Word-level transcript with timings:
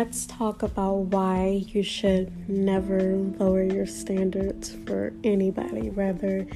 let's 0.00 0.24
talk 0.24 0.62
about 0.62 0.94
why 1.12 1.62
you 1.68 1.82
should 1.82 2.48
never 2.48 3.16
lower 3.38 3.62
your 3.62 3.84
standards 3.84 4.74
for 4.86 5.12
anybody, 5.24 5.90
whether 5.90 6.46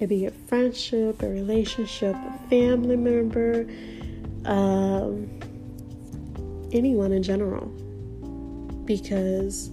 it 0.00 0.06
be 0.06 0.24
a 0.24 0.30
friendship, 0.30 1.22
a 1.22 1.28
relationship, 1.28 2.14
a 2.14 2.48
family 2.48 2.96
member, 2.96 3.66
um, 4.46 5.28
anyone 6.72 7.12
in 7.12 7.22
general. 7.22 7.66
Because 8.86 9.68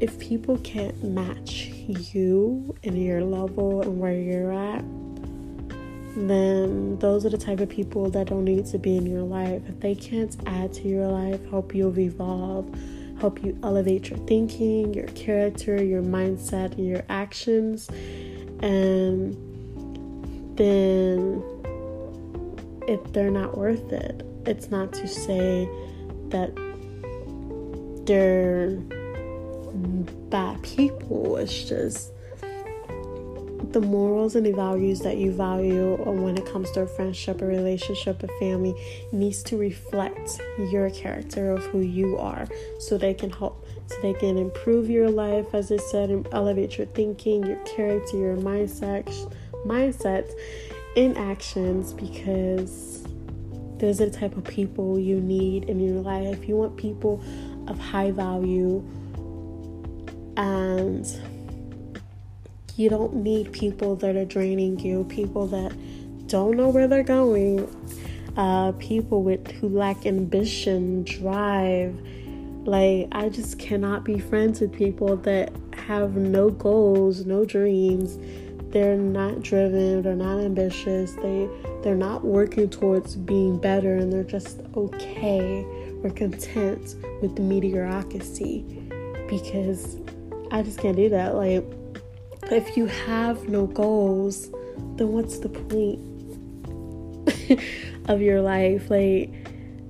if 0.00 0.18
people 0.18 0.56
can't 0.64 1.04
match 1.04 1.66
you 2.14 2.74
and 2.84 2.96
your 2.96 3.22
level 3.22 3.82
and 3.82 4.00
where 4.00 4.14
you're 4.14 4.50
at, 4.50 4.82
then 6.26 6.98
those 6.98 7.26
are 7.26 7.30
the 7.30 7.38
type 7.38 7.60
of 7.60 7.68
people 7.68 8.08
that 8.10 8.28
don't 8.28 8.44
need 8.44 8.64
to 8.66 8.78
be 8.78 8.96
in 8.96 9.04
your 9.04 9.22
life. 9.22 9.62
If 9.68 9.80
they 9.80 9.94
can't 9.94 10.34
add 10.46 10.72
to 10.74 10.88
your 10.88 11.06
life, 11.06 11.44
help 11.50 11.74
you 11.74 11.92
evolve, 11.98 12.74
help 13.20 13.44
you 13.44 13.58
elevate 13.62 14.10
your 14.10 14.18
thinking, 14.20 14.94
your 14.94 15.08
character, 15.08 15.82
your 15.82 16.02
mindset, 16.02 16.72
and 16.78 16.86
your 16.86 17.02
actions, 17.08 17.88
and 18.60 19.36
then 20.56 21.42
if 22.88 23.12
they're 23.12 23.30
not 23.30 23.56
worth 23.56 23.92
it, 23.92 24.24
it's 24.46 24.70
not 24.70 24.92
to 24.94 25.06
say 25.06 25.68
that 26.30 26.50
they're 28.06 28.70
bad 30.30 30.62
people. 30.62 31.36
It's 31.36 31.64
just 31.64 32.12
the 33.72 33.80
morals 33.80 34.34
and 34.34 34.46
the 34.46 34.52
values 34.52 35.00
that 35.00 35.18
you 35.18 35.30
value 35.30 35.96
when 35.96 36.38
it 36.38 36.46
comes 36.46 36.70
to 36.72 36.80
a 36.80 36.86
friendship, 36.86 37.42
a 37.42 37.46
relationship, 37.46 38.22
a 38.22 38.28
family 38.38 38.74
needs 39.12 39.42
to 39.42 39.58
reflect 39.58 40.40
your 40.70 40.88
character 40.90 41.50
of 41.50 41.64
who 41.66 41.80
you 41.80 42.16
are 42.16 42.46
so 42.80 42.96
they 42.96 43.12
can 43.12 43.30
help 43.30 43.66
so 43.86 43.96
they 44.02 44.14
can 44.14 44.36
improve 44.36 44.90
your 44.90 45.10
life 45.10 45.54
as 45.54 45.72
I 45.72 45.78
said 45.78 46.10
and 46.10 46.26
elevate 46.32 46.76
your 46.76 46.86
thinking, 46.88 47.44
your 47.44 47.56
character, 47.64 48.16
your 48.16 48.36
mindset 48.36 49.06
mindset 49.66 50.30
in 50.96 51.16
actions 51.16 51.92
because 51.92 53.04
those 53.78 54.00
are 54.00 54.06
the 54.06 54.16
type 54.16 54.36
of 54.36 54.44
people 54.44 54.98
you 54.98 55.20
need 55.20 55.64
in 55.64 55.78
your 55.78 56.00
life. 56.00 56.48
You 56.48 56.56
want 56.56 56.76
people 56.76 57.22
of 57.66 57.78
high 57.78 58.10
value 58.10 58.84
and 60.36 61.06
you 62.78 62.88
don't 62.88 63.12
need 63.12 63.52
people 63.52 63.96
that 63.96 64.14
are 64.14 64.24
draining 64.24 64.78
you, 64.78 65.02
people 65.08 65.48
that 65.48 65.72
don't 66.28 66.56
know 66.56 66.68
where 66.68 66.86
they're 66.86 67.02
going, 67.02 67.68
uh, 68.36 68.70
people 68.78 69.24
with 69.24 69.50
who 69.52 69.68
lack 69.68 70.06
ambition, 70.06 71.02
drive. 71.02 72.00
Like 72.64 73.08
I 73.10 73.30
just 73.30 73.58
cannot 73.58 74.04
be 74.04 74.20
friends 74.20 74.60
with 74.60 74.72
people 74.72 75.16
that 75.16 75.50
have 75.74 76.14
no 76.14 76.50
goals, 76.50 77.26
no 77.26 77.44
dreams. 77.44 78.16
They're 78.70 78.96
not 78.96 79.42
driven, 79.42 80.02
they're 80.02 80.14
not 80.14 80.38
ambitious, 80.38 81.14
they 81.14 81.48
they're 81.82 81.96
not 81.96 82.24
working 82.24 82.70
towards 82.70 83.16
being 83.16 83.58
better 83.58 83.96
and 83.96 84.12
they're 84.12 84.22
just 84.22 84.60
okay 84.76 85.64
or 86.04 86.10
content 86.10 86.94
with 87.22 87.34
the 87.34 87.42
mediocrity 87.42 88.64
because 89.28 89.96
I 90.52 90.62
just 90.62 90.78
can't 90.78 90.96
do 90.96 91.08
that. 91.08 91.34
Like 91.34 91.64
if 92.50 92.76
you 92.76 92.86
have 92.86 93.48
no 93.48 93.66
goals, 93.66 94.48
then 94.96 95.12
what's 95.12 95.38
the 95.38 95.48
point 95.48 96.00
of 98.08 98.20
your 98.22 98.40
life? 98.40 98.90
Like, 98.90 99.30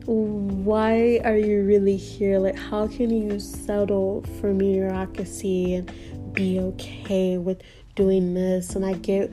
why 0.07 1.21
are 1.25 1.37
you 1.37 1.65
really 1.65 1.97
here? 1.97 2.39
Like, 2.39 2.57
how 2.57 2.89
can 2.89 3.11
you 3.11 3.39
settle 3.39 4.23
for 4.41 4.53
mediocrity 4.53 5.75
and 5.75 6.35
be 6.35 6.59
okay 6.59 7.39
with 7.39 7.63
doing 7.95 8.35
this? 8.35 8.75
And 8.75 8.85
I 8.85 8.95
get, 8.95 9.31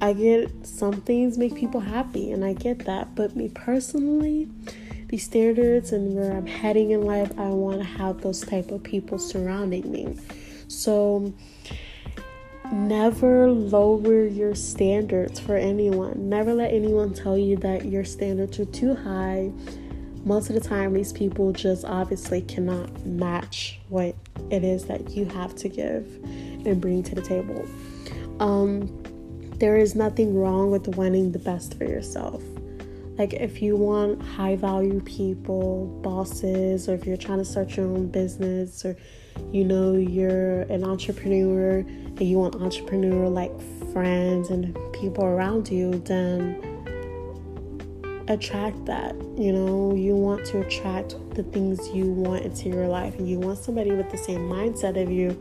I 0.00 0.12
get 0.12 0.66
some 0.66 1.00
things 1.02 1.38
make 1.38 1.54
people 1.54 1.80
happy, 1.80 2.32
and 2.32 2.44
I 2.44 2.52
get 2.52 2.84
that. 2.86 3.14
But 3.14 3.34
me 3.34 3.48
personally, 3.48 4.48
the 5.08 5.18
standards 5.18 5.92
and 5.92 6.14
where 6.14 6.32
I'm 6.32 6.46
heading 6.46 6.92
in 6.92 7.02
life, 7.02 7.32
I 7.38 7.48
want 7.48 7.78
to 7.78 7.84
have 7.84 8.20
those 8.20 8.42
type 8.42 8.70
of 8.70 8.82
people 8.82 9.18
surrounding 9.18 9.90
me. 9.90 10.16
So 10.68 11.32
never 12.72 13.50
lower 13.50 14.24
your 14.24 14.54
standards 14.54 15.40
for 15.40 15.56
anyone. 15.56 16.28
Never 16.28 16.54
let 16.54 16.72
anyone 16.72 17.14
tell 17.14 17.36
you 17.36 17.56
that 17.58 17.86
your 17.86 18.04
standards 18.04 18.58
are 18.58 18.64
too 18.66 18.94
high. 18.94 19.52
Most 20.24 20.50
of 20.50 20.54
the 20.54 20.60
time, 20.60 20.92
these 20.92 21.12
people 21.12 21.52
just 21.52 21.84
obviously 21.84 22.42
cannot 22.42 23.06
match 23.06 23.80
what 23.88 24.14
it 24.50 24.64
is 24.64 24.84
that 24.86 25.10
you 25.10 25.24
have 25.26 25.54
to 25.56 25.68
give 25.68 26.06
and 26.66 26.80
bring 26.80 27.02
to 27.04 27.14
the 27.14 27.22
table. 27.22 27.66
Um, 28.38 29.02
there 29.58 29.76
is 29.76 29.94
nothing 29.94 30.34
wrong 30.34 30.70
with 30.70 30.88
wanting 30.88 31.32
the 31.32 31.38
best 31.38 31.76
for 31.76 31.84
yourself. 31.84 32.42
Like, 33.20 33.34
if 33.34 33.60
you 33.60 33.76
want 33.76 34.22
high 34.22 34.56
value 34.56 34.98
people, 35.02 35.84
bosses, 36.02 36.88
or 36.88 36.94
if 36.94 37.04
you're 37.04 37.18
trying 37.18 37.36
to 37.36 37.44
start 37.44 37.76
your 37.76 37.84
own 37.84 38.06
business, 38.06 38.82
or 38.82 38.96
you 39.52 39.62
know, 39.62 39.92
you're 39.92 40.62
an 40.62 40.84
entrepreneur 40.84 41.80
and 41.80 42.22
you 42.22 42.38
want 42.38 42.54
entrepreneur 42.54 43.28
like 43.28 43.52
friends 43.92 44.48
and 44.48 44.74
people 44.94 45.22
around 45.22 45.68
you, 45.68 45.98
then 46.06 46.64
attract 48.28 48.86
that. 48.86 49.14
You 49.36 49.52
know, 49.52 49.94
you 49.94 50.16
want 50.16 50.46
to 50.46 50.62
attract 50.62 51.10
the 51.34 51.42
things 51.42 51.90
you 51.90 52.06
want 52.06 52.46
into 52.46 52.70
your 52.70 52.88
life 52.88 53.18
and 53.18 53.28
you 53.28 53.38
want 53.38 53.58
somebody 53.58 53.92
with 53.92 54.10
the 54.10 54.16
same 54.16 54.48
mindset 54.48 54.98
of 54.98 55.10
you, 55.10 55.38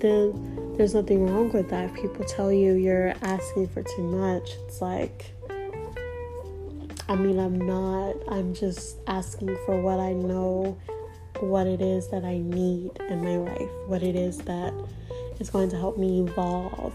then 0.00 0.74
there's 0.76 0.94
nothing 0.94 1.24
wrong 1.30 1.52
with 1.52 1.70
that. 1.70 1.90
If 1.90 1.94
people 1.94 2.24
tell 2.24 2.50
you 2.50 2.72
you're 2.72 3.14
asking 3.22 3.68
for 3.68 3.84
too 3.84 4.02
much, 4.02 4.50
it's 4.66 4.82
like, 4.82 5.32
I 7.10 7.16
mean, 7.16 7.40
I'm 7.40 7.58
not, 7.58 8.14
I'm 8.28 8.54
just 8.54 8.98
asking 9.08 9.56
for 9.66 9.80
what 9.80 9.98
I 9.98 10.12
know 10.12 10.78
what 11.40 11.66
it 11.66 11.80
is 11.80 12.08
that 12.10 12.24
I 12.24 12.38
need 12.38 12.92
in 13.08 13.24
my 13.24 13.36
life, 13.36 13.68
what 13.88 14.04
it 14.04 14.14
is 14.14 14.38
that 14.38 14.72
is 15.40 15.50
going 15.50 15.70
to 15.70 15.76
help 15.76 15.98
me 15.98 16.20
evolve, 16.20 16.94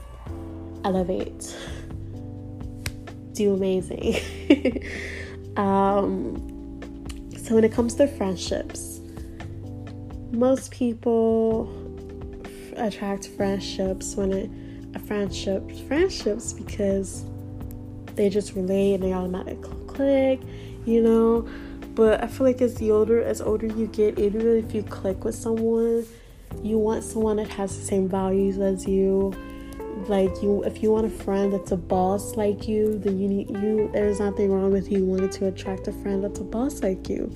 elevate, 0.85 1.53
do 3.33 3.55
amazing. 3.55 4.15
um, 5.57 6.79
so, 7.37 7.55
when 7.55 7.65
it 7.65 7.73
comes 7.73 7.95
to 7.95 8.07
friendships, 8.07 9.01
most 10.31 10.71
people 10.71 11.69
attract 12.77 13.27
friendships 13.27 14.15
when 14.15 14.31
it 14.31 14.49
a 14.95 14.99
friendship 14.99 15.69
friendships 15.89 16.53
because 16.53 17.25
they 18.15 18.29
just 18.29 18.55
relate 18.55 18.93
and 18.93 19.03
they 19.03 19.11
automatically 19.11 19.84
click, 19.95 20.41
you 20.85 21.01
know. 21.01 21.47
But 21.95 22.23
I 22.23 22.27
feel 22.27 22.45
like 22.45 22.61
as 22.61 22.75
the 22.75 22.91
older 22.91 23.21
as 23.21 23.41
older 23.41 23.67
you 23.67 23.87
get, 23.87 24.19
even 24.19 24.41
if 24.57 24.75
you 24.75 24.83
click 24.83 25.23
with 25.23 25.35
someone, 25.35 26.05
you 26.61 26.77
want 26.77 27.03
someone 27.03 27.37
that 27.37 27.49
has 27.49 27.77
the 27.77 27.83
same 27.83 28.09
values 28.09 28.57
as 28.59 28.85
you. 28.87 29.33
Like 30.07 30.43
you, 30.43 30.61
if 30.63 30.83
you 30.83 30.91
want 30.91 31.07
a 31.07 31.09
friend 31.09 31.53
that's 31.53 31.71
a 31.71 31.77
boss 31.77 32.35
like 32.35 32.67
you, 32.67 32.99
then 32.99 33.17
you 33.17 33.27
need 33.29 33.49
you. 33.49 33.89
There's 33.93 34.19
nothing 34.19 34.51
wrong 34.51 34.71
with 34.71 34.91
you 34.91 35.05
wanting 35.05 35.29
to 35.29 35.47
attract 35.47 35.87
a 35.87 35.93
friend 35.93 36.23
that's 36.23 36.39
a 36.39 36.43
boss 36.43 36.83
like 36.83 37.09
you. 37.09 37.33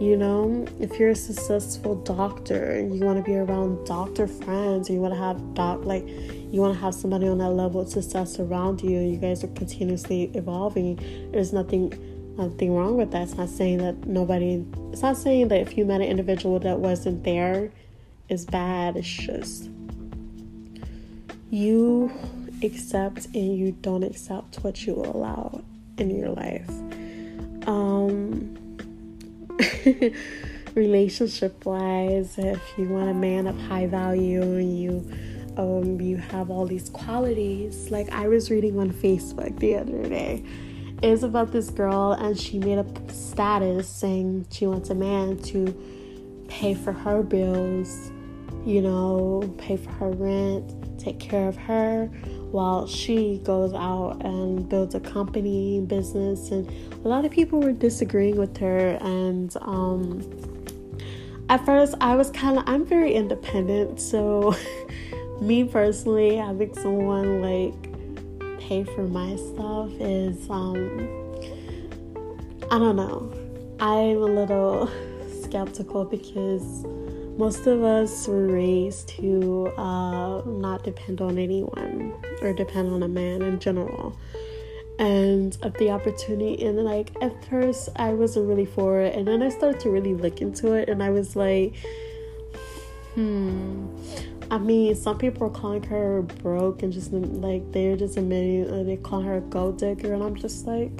You 0.00 0.16
know, 0.16 0.66
if 0.80 0.98
you're 0.98 1.10
a 1.10 1.14
successful 1.14 1.94
doctor 1.96 2.72
and 2.72 2.96
you 2.96 3.04
want 3.04 3.18
to 3.18 3.22
be 3.22 3.36
around 3.36 3.86
doctor 3.86 4.26
friends, 4.26 4.90
or 4.90 4.94
you 4.94 5.00
want 5.00 5.14
to 5.14 5.20
have 5.20 5.54
doc 5.54 5.84
like 5.84 6.08
you 6.52 6.60
want 6.60 6.74
to 6.74 6.80
have 6.80 6.94
somebody 6.94 7.26
on 7.26 7.38
that 7.38 7.50
level 7.50 7.80
of 7.80 7.88
success 7.88 8.38
around 8.38 8.82
you, 8.82 9.00
you 9.00 9.16
guys 9.16 9.42
are 9.42 9.48
continuously 9.48 10.30
evolving. 10.34 11.30
There's 11.32 11.50
nothing 11.50 11.90
nothing 12.36 12.74
wrong 12.74 12.98
with 12.98 13.10
that. 13.12 13.22
It's 13.22 13.34
not 13.34 13.48
saying 13.48 13.78
that 13.78 14.06
nobody, 14.06 14.64
it's 14.92 15.00
not 15.00 15.16
saying 15.16 15.48
that 15.48 15.60
if 15.60 15.78
you 15.78 15.86
met 15.86 16.02
an 16.02 16.08
individual 16.08 16.58
that 16.60 16.78
wasn't 16.78 17.24
there 17.24 17.70
is 18.28 18.44
bad. 18.44 18.96
It's 18.96 19.08
just 19.08 19.70
you 21.50 22.12
accept 22.62 23.26
and 23.26 23.56
you 23.56 23.72
don't 23.72 24.02
accept 24.02 24.56
what 24.56 24.86
you 24.86 24.94
allow 24.94 25.62
in 25.96 26.10
your 26.10 26.30
life. 26.30 26.68
Um, 27.66 28.76
relationship 30.74 31.64
wise, 31.64 32.36
if 32.36 32.60
you 32.76 32.88
want 32.88 33.08
a 33.08 33.14
man 33.14 33.46
of 33.46 33.58
high 33.62 33.86
value 33.86 34.42
and 34.42 34.78
you 34.78 35.10
um, 35.56 36.00
you 36.00 36.16
have 36.16 36.50
all 36.50 36.66
these 36.66 36.88
qualities, 36.90 37.90
like 37.90 38.10
I 38.10 38.28
was 38.28 38.50
reading 38.50 38.78
on 38.78 38.90
Facebook 38.90 39.58
the 39.58 39.76
other 39.76 40.08
day 40.08 40.44
is 41.02 41.24
about 41.24 41.50
this 41.50 41.68
girl 41.68 42.12
and 42.12 42.38
she 42.38 42.58
made 42.60 42.78
a 42.78 43.12
status 43.12 43.88
saying 43.88 44.46
she 44.52 44.66
wants 44.66 44.88
a 44.90 44.94
man 44.94 45.36
to 45.36 45.74
pay 46.48 46.74
for 46.74 46.92
her 46.92 47.22
bills, 47.22 48.12
you 48.64 48.80
know, 48.80 49.52
pay 49.58 49.76
for 49.76 49.90
her 49.90 50.10
rent, 50.10 51.00
take 51.00 51.18
care 51.18 51.48
of 51.48 51.56
her 51.56 52.06
while 52.52 52.86
she 52.86 53.40
goes 53.42 53.72
out 53.74 54.24
and 54.24 54.68
builds 54.68 54.94
a 54.94 55.00
company 55.00 55.80
business 55.80 56.50
and 56.50 56.70
a 57.04 57.08
lot 57.08 57.24
of 57.24 57.32
people 57.32 57.58
were 57.58 57.72
disagreeing 57.72 58.36
with 58.36 58.56
her 58.58 58.98
and 59.00 59.56
um 59.62 60.20
at 61.48 61.64
first 61.66 61.94
I 62.00 62.14
was 62.14 62.30
kind 62.30 62.58
of 62.58 62.64
I'm 62.66 62.84
very 62.86 63.12
independent, 63.14 64.00
so 64.00 64.54
me 65.42 65.64
personally 65.64 66.36
having 66.36 66.72
someone 66.74 67.42
like 67.42 68.60
pay 68.60 68.84
for 68.84 69.02
my 69.02 69.34
stuff 69.36 69.90
is 70.00 70.48
um 70.48 71.08
I 72.70 72.78
don't 72.78 72.96
know. 72.96 73.30
I'm 73.80 74.16
a 74.16 74.32
little 74.40 74.88
skeptical 75.42 76.04
because 76.04 76.84
most 77.36 77.66
of 77.66 77.82
us 77.82 78.26
were 78.26 78.46
raised 78.46 79.08
to 79.10 79.66
uh, 79.76 80.40
not 80.46 80.84
depend 80.84 81.20
on 81.20 81.38
anyone 81.38 82.14
or 82.40 82.52
depend 82.52 82.92
on 82.92 83.02
a 83.02 83.08
man 83.08 83.42
in 83.42 83.58
general 83.58 84.16
and 84.98 85.58
of 85.62 85.74
the 85.74 85.90
opportunity 85.90 86.64
and 86.64 86.76
like 86.84 87.10
at 87.22 87.32
first 87.46 87.88
i 87.96 88.12
wasn't 88.12 88.46
really 88.46 88.66
for 88.66 89.00
it 89.00 89.14
and 89.14 89.26
then 89.26 89.42
i 89.42 89.48
started 89.48 89.80
to 89.80 89.88
really 89.88 90.14
look 90.14 90.42
into 90.42 90.74
it 90.74 90.86
and 90.90 91.02
i 91.02 91.08
was 91.08 91.34
like 91.34 91.74
hmm 93.14 93.86
i 94.52 94.58
mean 94.58 94.94
some 94.94 95.18
people 95.18 95.48
are 95.48 95.50
calling 95.50 95.82
her 95.82 96.22
broke 96.22 96.82
and 96.84 96.92
just 96.92 97.12
like 97.12 97.72
they're 97.72 97.96
just 97.96 98.16
admitting 98.16 98.70
uh, 98.70 98.84
they 98.84 98.96
call 98.96 99.20
her 99.20 99.38
a 99.38 99.40
gold 99.40 99.78
digger 99.78 100.14
and 100.14 100.22
i'm 100.22 100.36
just 100.36 100.66
like 100.66 100.92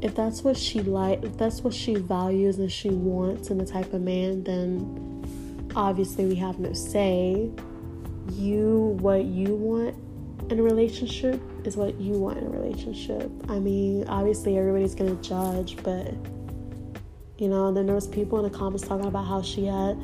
if 0.00 0.14
that's 0.14 0.44
what 0.44 0.56
she 0.56 0.80
like 0.80 1.20
if 1.24 1.36
that's 1.36 1.62
what 1.62 1.74
she 1.74 1.96
values 1.96 2.58
and 2.58 2.70
she 2.70 2.90
wants 2.90 3.50
in 3.50 3.58
the 3.58 3.66
type 3.66 3.92
of 3.92 4.00
man 4.00 4.44
then 4.44 5.70
obviously 5.74 6.24
we 6.24 6.36
have 6.36 6.60
no 6.60 6.72
say 6.72 7.50
you 8.30 8.96
what 9.00 9.24
you 9.24 9.54
want 9.54 9.96
in 10.50 10.58
a 10.58 10.62
relationship 10.62 11.40
is 11.64 11.76
what 11.76 12.00
you 12.00 12.12
want 12.12 12.38
in 12.38 12.46
a 12.46 12.50
relationship. 12.50 13.30
I 13.48 13.58
mean, 13.58 14.06
obviously 14.08 14.56
everybody's 14.56 14.94
gonna 14.94 15.14
judge, 15.16 15.76
but 15.82 16.14
you 17.38 17.48
know, 17.48 17.72
then 17.72 17.86
there 17.86 17.94
was 17.94 18.06
people 18.06 18.44
in 18.44 18.50
the 18.50 18.56
comments 18.56 18.86
talking 18.86 19.06
about 19.06 19.26
how 19.26 19.42
she 19.42 19.66
had 19.66 19.96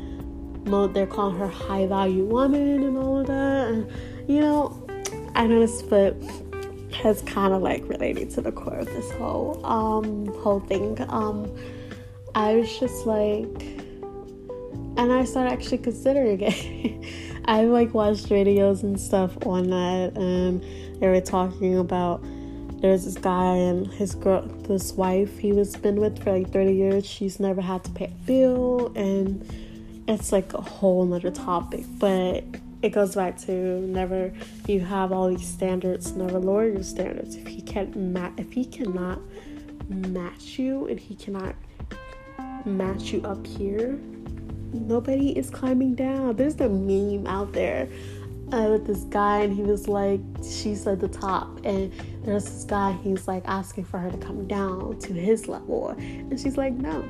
they're 0.65 1.07
calling 1.07 1.37
her 1.37 1.49
high 1.49 1.87
value 1.87 2.25
woman 2.25 2.83
and 2.83 2.97
all 2.97 3.21
of 3.21 3.27
that. 3.27 3.69
And 3.69 3.91
you 4.29 4.41
know, 4.41 4.87
I 5.35 5.47
noticed 5.47 5.89
but 5.91 6.17
has 6.93 7.23
kind 7.23 7.53
of 7.53 7.63
like 7.63 7.87
related 7.89 8.31
to 8.31 8.41
the 8.41 8.53
core 8.53 8.77
of 8.77 8.87
this 8.87 9.11
whole 9.13 9.65
um 9.67 10.27
whole 10.41 10.61
thing. 10.61 11.05
Um 11.09 11.55
I 12.35 12.57
was 12.57 12.79
just 12.79 13.07
like 13.07 13.85
and 14.97 15.13
I 15.13 15.25
started 15.25 15.53
actually 15.53 15.79
considering 15.79 16.41
it. 16.41 17.05
I 17.47 17.65
like 17.65 17.95
watched 17.95 18.29
videos 18.29 18.83
and 18.83 19.01
stuff 19.01 19.37
on 19.47 19.71
that, 19.71 20.17
and 20.17 20.63
they 21.01 21.09
were 21.09 21.21
talking 21.21 21.79
about 21.79 22.23
there's 22.81 23.05
this 23.05 23.17
guy 23.17 23.57
and 23.57 23.87
his 23.87 24.15
girl, 24.15 24.43
this 24.69 24.93
wife 24.93 25.39
he 25.39 25.53
was 25.53 25.75
been 25.77 25.97
with 25.97 26.23
for 26.23 26.33
like 26.33 26.53
30 26.53 26.75
years. 26.75 27.07
She's 27.07 27.41
never 27.41 27.61
had 27.61 27.83
to 27.85 27.91
pay 27.91 28.07
a 28.07 28.27
bill, 28.27 28.93
and 28.95 29.43
it's 30.07 30.33
like 30.33 30.53
a 30.55 30.61
whole 30.61 31.05
nother 31.05 31.31
topic. 31.31 31.85
But 31.99 32.45
it 32.83 32.91
goes 32.91 33.15
back 33.15 33.39
to 33.43 33.53
never 33.53 34.33
you 34.67 34.81
have 34.81 35.13
all 35.13 35.29
these 35.29 35.47
standards, 35.47 36.13
never 36.13 36.39
lower 36.39 36.69
your 36.69 36.83
standards. 36.83 37.37
If 37.37 37.47
he 37.47 37.63
can't 37.63 37.97
ma- 37.97 38.33
if 38.37 38.53
he 38.53 38.65
cannot 38.65 39.21
match 39.89 40.59
you 40.59 40.87
and 40.87 40.99
he 40.99 41.15
cannot 41.15 41.55
match 42.65 43.13
you 43.13 43.23
up 43.23 43.47
here, 43.47 43.99
nobody 44.73 45.31
is 45.31 45.51
climbing 45.51 45.95
down. 45.95 46.37
There's 46.37 46.61
a 46.61 46.69
meme 46.69 47.27
out 47.27 47.53
there 47.53 47.89
uh, 48.53 48.69
with 48.71 48.87
this 48.87 49.05
guy, 49.05 49.41
and 49.41 49.55
he 49.55 49.63
was 49.63 49.89
like, 49.89 50.21
she's 50.43 50.87
at 50.87 51.01
the 51.01 51.09
top, 51.09 51.65
and 51.65 51.93
there's 52.25 52.45
this 52.45 52.65
guy, 52.65 52.93
he's 53.03 53.29
like 53.29 53.43
asking 53.47 53.85
for 53.85 53.99
her 53.99 54.11
to 54.11 54.17
come 54.17 54.47
down 54.47 54.99
to 55.01 55.13
his 55.13 55.47
level, 55.47 55.91
and 55.99 56.39
she's 56.41 56.57
like, 56.57 56.73
no. 56.73 57.05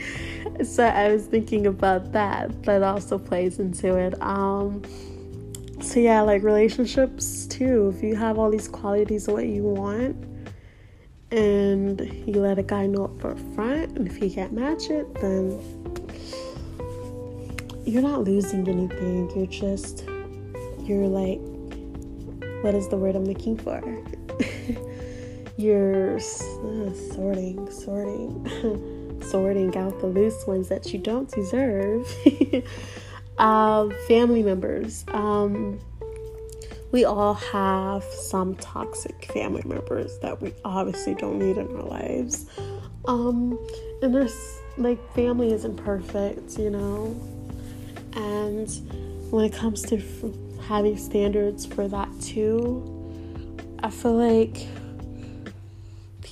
so 0.64 0.84
I 0.84 1.12
was 1.12 1.26
thinking 1.26 1.66
about 1.66 2.12
that. 2.12 2.62
That 2.62 2.82
also 2.82 3.18
plays 3.18 3.58
into 3.58 3.96
it. 3.96 4.20
Um, 4.22 4.82
so 5.80 5.98
yeah, 5.98 6.20
like 6.20 6.42
relationships 6.42 7.46
too. 7.46 7.92
If 7.96 8.02
you 8.02 8.14
have 8.14 8.38
all 8.38 8.50
these 8.50 8.68
qualities 8.68 9.26
of 9.28 9.34
what 9.34 9.46
you 9.46 9.64
want, 9.64 10.16
and 11.32 12.00
you 12.26 12.34
let 12.34 12.58
a 12.58 12.62
guy 12.62 12.86
know 12.86 13.06
up 13.06 13.38
front, 13.54 13.98
and 13.98 14.06
if 14.06 14.16
he 14.16 14.30
can't 14.30 14.52
match 14.52 14.88
it, 14.88 15.12
then 15.16 15.58
you're 17.84 18.02
not 18.02 18.22
losing 18.22 18.68
anything. 18.68 19.30
You're 19.34 19.46
just, 19.46 20.04
you're 20.80 21.08
like, 21.08 21.40
what 22.62 22.74
is 22.74 22.88
the 22.88 22.96
word 22.96 23.16
I'm 23.16 23.24
looking 23.24 23.56
for? 23.56 23.82
You're 25.56 26.16
uh, 26.16 26.20
sorting, 26.20 27.70
sorting, 27.70 29.20
sorting 29.22 29.76
out 29.76 30.00
the 30.00 30.06
loose 30.06 30.46
ones 30.46 30.68
that 30.68 30.92
you 30.92 30.98
don't 30.98 31.30
deserve. 31.30 32.06
uh, 33.38 33.88
family 34.08 34.42
members. 34.42 35.04
Um, 35.08 35.80
we 36.90 37.04
all 37.04 37.34
have 37.34 38.04
some 38.04 38.54
toxic 38.56 39.32
family 39.32 39.62
members 39.64 40.18
that 40.20 40.40
we 40.40 40.52
obviously 40.64 41.14
don't 41.14 41.38
need 41.38 41.56
in 41.56 41.66
our 41.76 41.82
lives. 41.82 42.46
Um, 43.06 43.58
and 44.00 44.14
there's 44.14 44.60
like 44.76 44.98
family 45.14 45.52
isn't 45.52 45.76
perfect, 45.76 46.58
you 46.58 46.70
know. 46.70 47.14
And 48.14 48.70
when 49.30 49.44
it 49.44 49.52
comes 49.52 49.82
to 49.82 49.96
f- 49.96 50.66
having 50.68 50.96
standards 50.96 51.66
for 51.66 51.88
that 51.88 52.08
too, 52.20 52.90
I 53.82 53.90
feel 53.90 54.14
like 54.14 54.68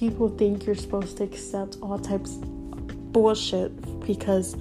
people 0.03 0.29
think 0.31 0.67
you're 0.67 0.75
supposed 0.75 1.17
to 1.17 1.23
accept 1.23 1.77
all 1.81 1.97
types 1.97 2.35
of 2.35 3.13
bullshit 3.13 3.71
because 4.05 4.57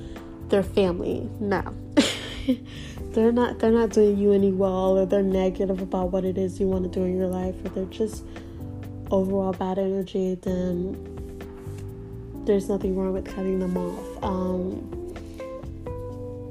they're 0.50 0.62
family. 0.62 1.28
No. 1.40 1.64
they're 3.14 3.32
not 3.32 3.58
they're 3.58 3.72
not 3.72 3.90
doing 3.90 4.20
you 4.20 4.34
any 4.34 4.52
well 4.52 5.00
or 5.00 5.08
they're 5.08 5.24
negative 5.24 5.82
about 5.82 6.12
what 6.12 6.24
it 6.26 6.38
is 6.38 6.60
you 6.60 6.68
want 6.68 6.84
to 6.84 6.90
do 6.92 7.04
in 7.04 7.18
your 7.18 7.26
life 7.26 7.56
or 7.66 7.70
they're 7.70 7.86
just 7.86 8.24
overall 9.10 9.52
bad 9.52 9.80
energy 9.80 10.36
then 10.44 10.96
there's 12.46 12.70
nothing 12.70 12.96
wrong 12.96 13.12
with 13.12 13.26
cutting 13.26 13.60
them 13.60 13.76
off 13.76 14.24
um, 14.24 14.70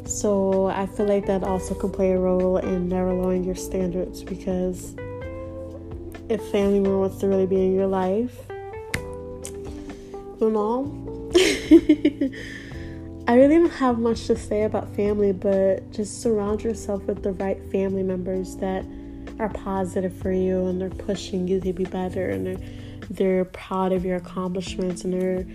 so 0.04 0.66
I 0.66 0.86
feel 0.86 1.06
like 1.06 1.26
that 1.26 1.44
also 1.44 1.74
can 1.74 1.90
play 1.90 2.10
a 2.10 2.18
role 2.18 2.56
in 2.58 2.88
never 2.88 3.12
lowering 3.12 3.44
your 3.44 3.54
standards 3.54 4.24
because 4.24 4.94
if 6.28 6.42
family 6.50 6.80
member 6.80 6.98
wants 6.98 7.18
to 7.18 7.28
really 7.28 7.46
be 7.46 7.56
in 7.56 7.74
your 7.74 7.86
life, 7.86 8.36
you 10.40 10.50
know. 10.50 11.30
I 13.28 13.34
really 13.34 13.58
don't 13.58 13.70
have 13.70 13.98
much 13.98 14.26
to 14.26 14.36
say 14.36 14.64
about 14.64 14.94
family, 14.96 15.32
but 15.32 15.88
just 15.92 16.20
surround 16.20 16.64
yourself 16.64 17.04
with 17.04 17.22
the 17.22 17.32
right 17.32 17.62
family 17.70 18.02
members 18.02 18.56
that 18.56 18.84
are 19.38 19.50
positive 19.50 20.12
for 20.12 20.32
you 20.32 20.66
and 20.66 20.80
they're 20.80 20.90
pushing 20.90 21.46
you 21.46 21.60
to 21.60 21.72
be 21.72 21.84
better 21.84 22.28
and 22.30 22.46
they're 22.46 22.68
they're 23.08 23.44
proud 23.44 23.92
of 23.92 24.04
your 24.04 24.16
accomplishments 24.16 25.04
and 25.04 25.12
they're 25.12 25.46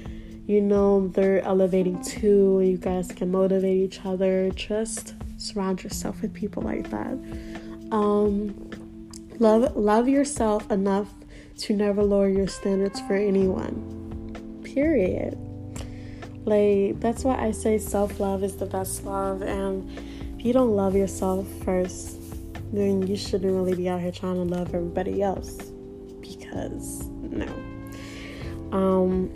you 0.45 0.61
know 0.61 1.07
they're 1.09 1.41
elevating 1.41 2.01
too. 2.03 2.61
You 2.63 2.77
guys 2.77 3.11
can 3.11 3.31
motivate 3.31 3.77
each 3.77 4.05
other. 4.05 4.51
Just 4.51 5.15
surround 5.37 5.83
yourself 5.83 6.21
with 6.21 6.33
people 6.33 6.63
like 6.63 6.89
that. 6.91 7.17
Um, 7.91 8.69
love 9.39 9.75
love 9.75 10.07
yourself 10.07 10.71
enough 10.71 11.11
to 11.57 11.75
never 11.75 12.03
lower 12.03 12.29
your 12.29 12.47
standards 12.47 12.99
for 13.01 13.15
anyone 13.15 13.94
period 14.75 15.35
like 16.45 16.99
that's 16.99 17.23
why 17.23 17.35
i 17.43 17.49
say 17.49 17.79
self-love 17.79 18.43
is 18.43 18.55
the 18.57 18.65
best 18.67 19.03
love 19.05 19.41
and 19.41 19.89
if 20.37 20.45
you 20.45 20.53
don't 20.53 20.75
love 20.75 20.95
yourself 20.95 21.47
first 21.63 22.19
then 22.71 23.07
you 23.07 23.15
shouldn't 23.15 23.51
really 23.51 23.73
be 23.73 23.89
out 23.89 23.99
here 23.99 24.11
trying 24.11 24.35
to 24.35 24.55
love 24.55 24.75
everybody 24.75 25.23
else 25.23 25.57
because 26.21 27.07
no 27.31 27.47
um 28.71 29.31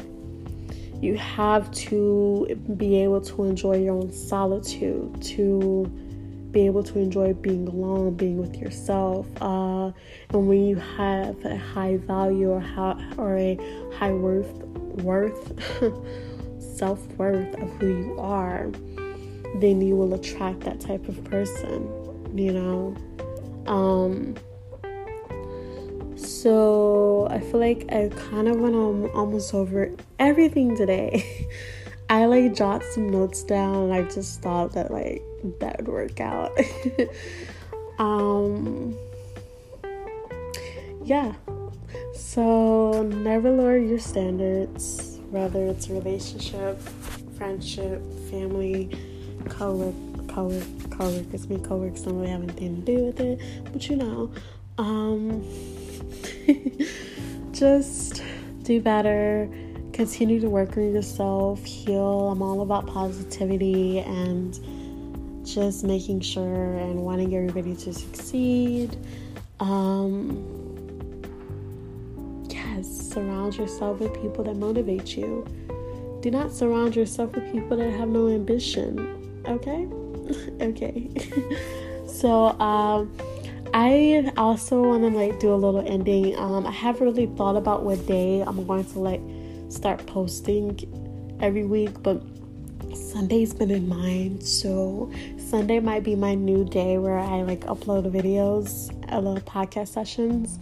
you 1.01 1.15
have 1.17 1.72
to 1.72 2.46
be 2.75 3.01
able 3.01 3.22
to 3.22 3.43
enjoy 3.46 3.77
your 3.77 3.96
own 3.96 4.12
solitude, 4.12 5.22
to 5.22 5.86
be 6.51 6.65
able 6.65 6.84
to 6.84 7.00
enjoy 7.00 7.34
being 7.34 7.67
alone, 7.67 8.15
being 8.15 8.38
with 8.38 8.58
yourself. 8.58 9.25
Uh, 9.41 9.91
and 10.31 10.48
when 10.48 10.65
you 10.65 10.75
have 10.75 11.43
a 11.46 11.55
high 11.55 11.98
value 11.98 12.50
or, 12.50 12.63
or 13.17 13.38
a 13.38 13.58
high 13.98 14.12
worth, 14.12 14.51
worth, 15.03 15.53
self 16.60 17.05
worth 17.17 17.53
of 17.55 17.69
who 17.74 17.88
you 17.88 18.19
are, 18.19 18.69
then 19.55 19.81
you 19.81 19.96
will 19.96 20.13
attract 20.13 20.62
that 20.62 20.79
type 20.79 21.08
of 21.08 21.24
person, 21.25 21.88
you 22.38 22.51
know. 22.51 22.96
Um, 23.67 24.36
so 26.15 27.27
I 27.29 27.39
feel 27.39 27.60
like 27.60 27.86
I 27.91 28.10
kind 28.10 28.48
of 28.48 28.60
went 28.60 28.75
on 28.75 29.10
almost 29.12 29.53
over 29.53 29.91
everything 30.19 30.75
today. 30.75 31.48
I 32.10 32.25
like 32.25 32.55
jot 32.55 32.84
some 32.84 33.10
notes 33.10 33.43
down 33.43 33.75
and 33.75 33.93
I 33.93 34.01
just 34.03 34.41
thought 34.41 34.74
that 34.74 34.91
like 34.91 35.22
that 35.60 35.77
would 35.77 35.88
work 35.88 36.19
out. 36.19 36.58
um 38.00 38.98
yeah. 41.03 41.34
So 42.20 43.02
never 43.04 43.50
lower 43.50 43.78
your 43.78 43.98
standards, 43.98 45.20
whether 45.30 45.66
it's 45.66 45.90
relationship, 45.90 46.80
friendship, 47.38 48.02
family, 48.30 48.90
co-work, 49.48 49.96
co-work, 50.28 50.64
co-workers, 50.92 51.50
me 51.50 51.60
co-workers 51.60 52.02
don't 52.02 52.20
really 52.20 52.30
have 52.30 52.44
anything 52.44 52.84
to 52.84 52.96
do 52.96 53.06
with 53.06 53.20
it, 53.22 53.40
but 53.72 53.90
you 53.90 53.96
know, 53.96 54.32
um, 54.78 55.42
just 57.54 58.22
do 58.64 58.82
better, 58.82 59.50
continue 59.94 60.42
to 60.42 60.50
work 60.50 60.76
on 60.76 60.94
yourself, 60.94 61.64
heal. 61.64 62.30
I'm 62.30 62.42
all 62.42 62.62
about 62.62 62.86
positivity 62.86 64.00
and 64.00 64.54
just 65.46 65.86
making 65.86 66.20
sure 66.20 66.76
and 66.76 67.00
wanting 67.00 67.34
everybody 67.34 67.76
to 67.78 67.94
succeed. 67.94 68.98
Um, 69.62 70.59
surround 73.20 73.58
yourself 73.58 74.00
with 74.00 74.14
people 74.22 74.44
that 74.46 74.56
motivate 74.56 75.18
you. 75.18 75.46
Do 76.22 76.32
not 76.32 76.52
surround 76.52 76.96
yourself 76.96 77.36
with 77.36 77.52
people 77.52 77.78
that 77.78 77.92
have 77.92 78.08
no 78.08 78.30
ambition. 78.30 79.44
Okay? 79.46 79.88
okay. 80.62 81.10
so, 82.08 82.58
um, 82.60 83.16
I 83.74 84.32
also 84.38 84.82
want 84.82 85.04
to 85.04 85.10
like 85.10 85.40
do 85.40 85.54
a 85.54 85.56
little 85.56 85.86
ending. 85.86 86.36
Um, 86.38 86.66
I 86.66 86.72
haven't 86.72 87.06
really 87.06 87.28
thought 87.28 87.56
about 87.56 87.84
what 87.84 88.06
day 88.08 88.42
I'm 88.42 88.66
going 88.66 88.86
to 88.86 89.00
like 89.00 89.22
start 89.70 90.06
posting 90.08 91.38
every 91.42 91.66
week, 91.66 92.02
but 92.02 92.22
Sunday's 92.96 93.54
been 93.54 93.70
in 93.70 93.88
mind. 93.88 94.44
So 94.44 95.12
Sunday 95.38 95.80
might 95.80 96.04
be 96.04 96.16
my 96.16 96.36
new 96.36 96.66
day 96.66 96.98
where 96.98 97.20
I 97.20 97.44
like 97.44 97.62
upload 97.62 98.10
videos, 98.12 98.90
a 99.12 99.20
little 99.20 99.42
podcast 99.42 99.90
sessions. 99.90 100.58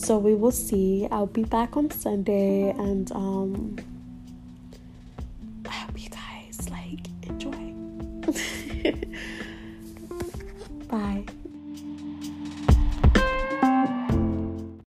So 0.00 0.16
we 0.16 0.34
will 0.34 0.52
see. 0.52 1.08
I'll 1.10 1.26
be 1.26 1.42
back 1.44 1.76
on 1.76 1.90
Sunday 1.90 2.70
and 2.70 3.10
um 3.12 3.76
I 5.66 5.72
hope 5.72 6.02
you 6.02 6.08
guys 6.08 6.70
like 6.70 7.00
enjoy. 7.24 7.74
Bye. 10.88 11.24